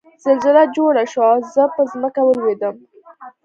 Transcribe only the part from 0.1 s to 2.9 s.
زلزله جوړه شوه او زه په ځمکه ولوېدم